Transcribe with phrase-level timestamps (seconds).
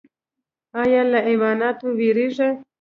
[0.81, 2.51] ایا له حیواناتو ویریږئ؟